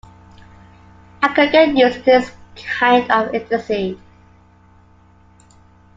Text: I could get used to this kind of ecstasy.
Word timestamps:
I 1.21 1.27
could 1.27 1.51
get 1.51 1.77
used 1.77 1.97
to 1.97 2.03
this 2.05 2.31
kind 2.55 3.03
of 3.11 3.35
ecstasy. 3.35 3.99